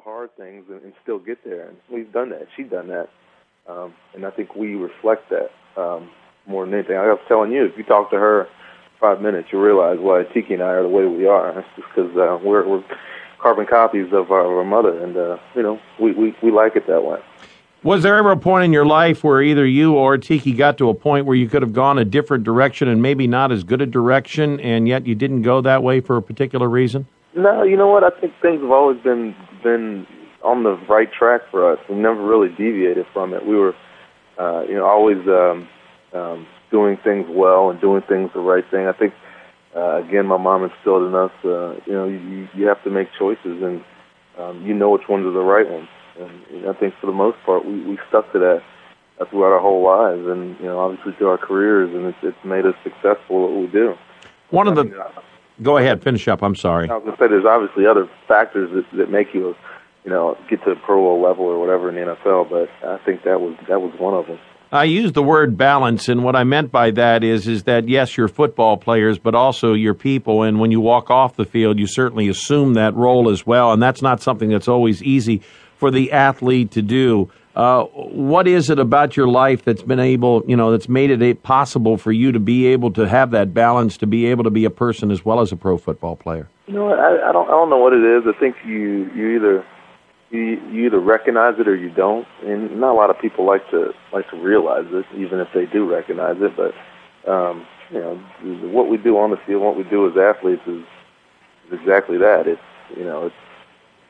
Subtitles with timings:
[0.00, 1.68] the hard things and, and still get there.
[1.68, 2.48] And we've done that.
[2.56, 3.08] She's done that,
[3.68, 6.10] um, and I think we reflect that um,
[6.46, 6.96] more than anything.
[6.96, 8.48] I was telling you, if you talk to her
[9.00, 11.50] five minutes, you realize why Tiki and I are the way we are.
[11.58, 12.84] It's just because uh, we're, we're
[13.38, 16.76] carbon copies of our, of our mother, and uh, you know we, we we like
[16.76, 17.20] it that way.
[17.82, 20.90] Was there ever a point in your life where either you or Tiki got to
[20.90, 23.80] a point where you could have gone a different direction and maybe not as good
[23.80, 27.06] a direction, and yet you didn't go that way for a particular reason?
[27.34, 28.04] No, you know what?
[28.04, 30.06] I think things have always been been
[30.42, 31.78] on the right track for us.
[31.88, 33.46] We never really deviated from it.
[33.46, 33.74] We were,
[34.38, 35.68] uh, you know, always um,
[36.12, 38.86] um, doing things well and doing things the right thing.
[38.86, 39.12] I think,
[39.76, 43.08] uh, again, my mom instilled in us, uh, you know, you, you have to make
[43.18, 43.84] choices and
[44.38, 45.88] um, you know which ones are the right ones.
[46.18, 48.62] And I think for the most part, we, we stuck to that
[49.28, 52.64] throughout our whole lives, and you know, obviously through our careers, and it's, it's made
[52.64, 53.94] us successful at what we do.
[54.48, 54.94] One of the, mean,
[55.62, 56.42] go ahead, finish up.
[56.42, 56.88] I'm sorry.
[56.88, 59.54] I was going to say there's obviously other factors that, that make you,
[60.04, 62.98] you know, get to the Pro Bowl level or whatever in the NFL, but I
[63.04, 64.38] think that was that was one of them.
[64.72, 68.16] I use the word balance, and what I meant by that is is that yes,
[68.16, 71.88] you're football players, but also you're people, and when you walk off the field, you
[71.88, 75.42] certainly assume that role as well, and that's not something that's always easy
[75.76, 77.30] for the athlete to do.
[77.56, 81.42] Uh, what is it about your life that's been able, you know, that's made it
[81.42, 84.64] possible for you to be able to have that balance, to be able to be
[84.64, 86.48] a person as well as a pro football player?
[86.68, 88.22] You know, I, I don't, I don't know what it is.
[88.24, 89.66] I think you, you either,
[90.30, 93.68] you, you either recognize it or you don't, and not a lot of people like
[93.70, 96.52] to like to realize it, even if they do recognize it.
[96.56, 96.72] But
[97.28, 98.14] um, you know,
[98.68, 100.84] what we do on the field, what we do as athletes, is,
[101.66, 102.46] is exactly that.
[102.46, 102.60] It's
[102.96, 103.36] you know, it's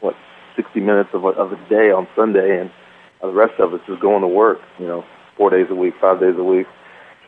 [0.00, 0.14] what
[0.56, 2.70] 60 minutes of a, of a day on Sunday, and
[3.22, 4.58] the rest of it's just going to work.
[4.78, 5.04] You know,
[5.36, 6.66] four days a week, five days a week,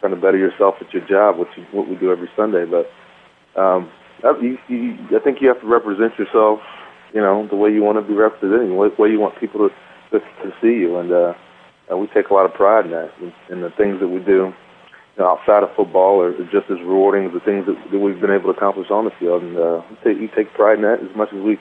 [0.00, 2.64] trying to better yourself at your job, which is what we do every Sunday.
[2.64, 2.90] But
[3.60, 3.90] um,
[4.40, 6.60] you, you, I think you have to represent yourself,
[7.12, 9.74] you know, the way you want to be represented, the way you want people to
[10.12, 11.34] to, to see you, and uh,
[11.90, 13.10] uh, we take a lot of pride in that,
[13.50, 14.52] in the things that we do.
[15.16, 18.20] You know, outside of football are just as rewarding as the things that, that we've
[18.20, 19.42] been able to accomplish on the field.
[19.42, 21.58] And uh, you take pride in that as much as we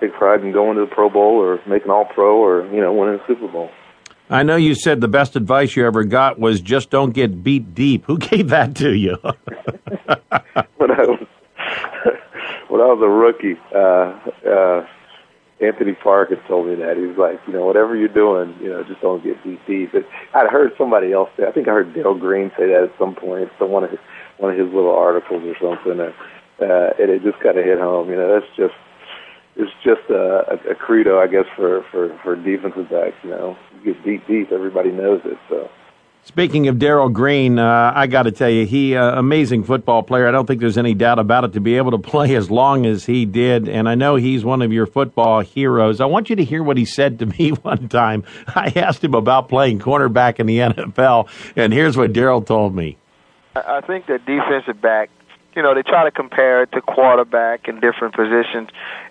[0.00, 2.92] take pride in going to the Pro Bowl or making All Pro or you know
[2.92, 3.70] winning a Super Bowl.
[4.30, 7.74] I know you said the best advice you ever got was just don't get beat
[7.74, 8.04] deep.
[8.04, 9.16] Who gave that to you?
[10.76, 11.26] when I was
[12.68, 14.86] when I was a rookie, uh, uh,
[15.60, 18.68] Anthony Parker had told me that he was like, you know, whatever you're doing, you
[18.68, 19.92] know, just don't get beat deep.
[19.92, 21.46] But I'd heard somebody else say.
[21.46, 23.50] I think I heard Darrell Green say that at some point.
[23.58, 24.00] So one of his
[24.36, 26.12] one of his little articles or something, uh,
[26.62, 28.10] uh, and it just kind of hit home.
[28.10, 28.74] You know, that's just
[29.58, 33.16] it's just a, a, a credo, I guess, for, for, for defensive backs.
[33.24, 35.36] You know, you get beat deep, everybody knows it.
[35.48, 35.68] So.
[36.22, 40.28] Speaking of Darrell Green, uh, I got to tell you, he uh, amazing football player.
[40.28, 41.52] I don't think there's any doubt about it.
[41.54, 44.62] To be able to play as long as he did, and I know he's one
[44.62, 46.00] of your football heroes.
[46.00, 48.24] I want you to hear what he said to me one time.
[48.46, 52.98] I asked him about playing cornerback in the NFL, and here's what Darrell told me.
[53.56, 55.10] I think that defensive back
[55.54, 58.68] you know, they try to compare it to quarterback in different positions.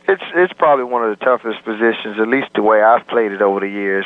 [0.08, 3.42] It's it's probably one of the toughest positions, at least the way I've played it
[3.42, 4.06] over the years.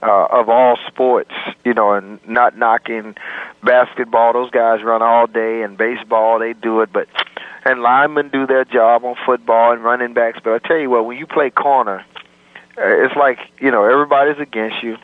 [0.00, 1.32] Uh, of all sports,
[1.64, 3.16] you know, and not knocking
[3.64, 4.32] basketball.
[4.32, 7.08] Those guys run all day, and baseball they do it, but
[7.64, 10.38] and linemen do their job on football and running backs.
[10.42, 12.04] But I tell you what, when you play corner,
[12.78, 14.98] uh, it's like you know everybody's against you.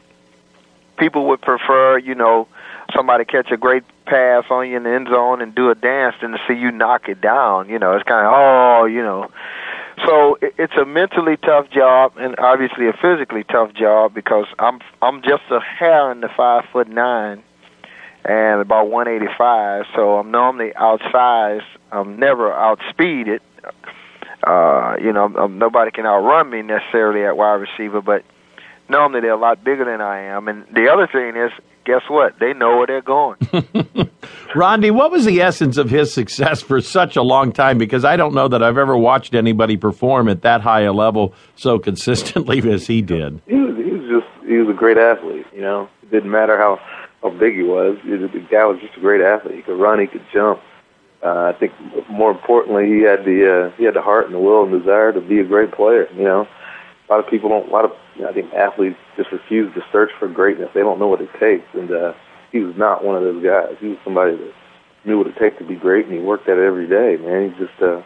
[0.96, 2.46] People would prefer, you know,
[2.94, 6.16] somebody catch a great pass on you in the end zone and do a dance
[6.20, 7.68] than to see you knock it down.
[7.68, 9.30] You know, it's kind of oh, you know.
[10.04, 15.22] So it's a mentally tough job and obviously a physically tough job because I'm I'm
[15.22, 17.42] just a hair under five foot nine
[18.24, 21.66] and about 185, so I'm normally outsized.
[21.92, 23.40] I'm never outspeeded.
[24.42, 28.24] Uh, you know, um, nobody can outrun me necessarily at wide receiver, but
[28.88, 30.48] normally they're a lot bigger than I am.
[30.48, 31.50] And the other thing is,
[31.84, 32.38] guess what?
[32.38, 33.38] They know where they're going.
[34.54, 37.78] Ronde, what was the essence of his success for such a long time?
[37.78, 41.34] Because I don't know that I've ever watched anybody perform at that high a level
[41.56, 43.40] so consistently as he did.
[43.46, 45.46] He was, he was just he was a great athlete.
[45.52, 46.80] You know, it didn't matter how
[47.22, 47.98] how big he was.
[48.04, 49.56] The guy was just a great athlete.
[49.56, 50.60] He could run, he could jump.
[51.24, 51.72] Uh, I think
[52.10, 55.12] more importantly, he had the uh, he had the heart and the will and desire
[55.12, 56.06] to be a great player.
[56.14, 56.46] You know,
[57.08, 57.68] a lot of people don't.
[57.68, 60.70] A lot of you know, I think athletes just refuse to search for greatness.
[60.74, 62.12] They don't know what it takes, and uh,
[62.52, 63.76] he was not one of those guys.
[63.80, 64.52] He was somebody that
[65.04, 67.16] knew what it takes to be great, and he worked at it every day.
[67.16, 68.02] Man, he's just uh,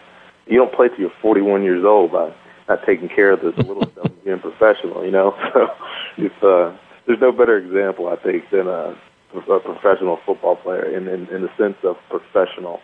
[0.46, 2.32] you don't play till you're 41 years old by
[2.68, 5.04] not taking care of the, the little stuff and being professional.
[5.04, 5.68] You know, so
[6.16, 6.76] if uh,
[7.06, 8.96] there's no better example, I think, than a,
[9.34, 12.80] a professional football player in, in in the sense of professional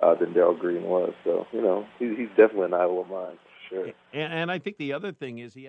[0.00, 1.12] uh, than Darrell Green was.
[1.24, 3.38] So you know, he, he's definitely an idol of mine.
[3.68, 3.84] Sure.
[4.14, 5.66] And, and I think the other thing is he had.